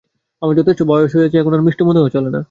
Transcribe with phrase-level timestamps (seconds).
[0.41, 2.39] আমার যথেষ্ট বয়স হইয়াছে, এখন আর মিষ্ট মধু হওয়া চলে না।